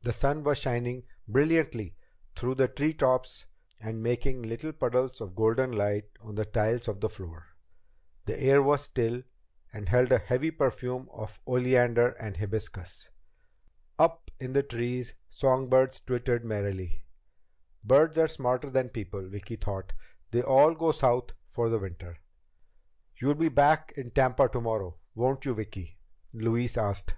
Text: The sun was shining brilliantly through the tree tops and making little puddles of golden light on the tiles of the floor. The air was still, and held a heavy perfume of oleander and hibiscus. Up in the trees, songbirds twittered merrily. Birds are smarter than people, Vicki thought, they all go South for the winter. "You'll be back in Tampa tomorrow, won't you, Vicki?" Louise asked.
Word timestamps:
The 0.00 0.14
sun 0.14 0.42
was 0.42 0.56
shining 0.56 1.02
brilliantly 1.28 1.98
through 2.34 2.54
the 2.54 2.66
tree 2.66 2.94
tops 2.94 3.44
and 3.78 4.02
making 4.02 4.40
little 4.40 4.72
puddles 4.72 5.20
of 5.20 5.34
golden 5.34 5.70
light 5.72 6.06
on 6.22 6.36
the 6.36 6.46
tiles 6.46 6.88
of 6.88 7.00
the 7.02 7.10
floor. 7.10 7.48
The 8.24 8.40
air 8.42 8.62
was 8.62 8.84
still, 8.84 9.22
and 9.70 9.86
held 9.90 10.12
a 10.12 10.16
heavy 10.18 10.50
perfume 10.50 11.10
of 11.12 11.42
oleander 11.46 12.12
and 12.18 12.38
hibiscus. 12.38 13.10
Up 13.98 14.30
in 14.40 14.54
the 14.54 14.62
trees, 14.62 15.12
songbirds 15.28 16.00
twittered 16.00 16.42
merrily. 16.46 17.04
Birds 17.84 18.16
are 18.16 18.28
smarter 18.28 18.70
than 18.70 18.88
people, 18.88 19.28
Vicki 19.28 19.56
thought, 19.56 19.92
they 20.30 20.40
all 20.40 20.74
go 20.74 20.90
South 20.90 21.32
for 21.50 21.68
the 21.68 21.78
winter. 21.78 22.16
"You'll 23.20 23.34
be 23.34 23.50
back 23.50 23.92
in 23.94 24.10
Tampa 24.10 24.48
tomorrow, 24.48 24.96
won't 25.14 25.44
you, 25.44 25.52
Vicki?" 25.54 25.98
Louise 26.32 26.78
asked. 26.78 27.16